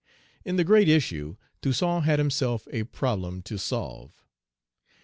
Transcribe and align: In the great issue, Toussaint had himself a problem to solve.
In 0.43 0.55
the 0.55 0.63
great 0.63 0.89
issue, 0.89 1.35
Toussaint 1.61 2.05
had 2.05 2.17
himself 2.17 2.67
a 2.71 2.85
problem 2.85 3.43
to 3.43 3.59
solve. 3.59 4.25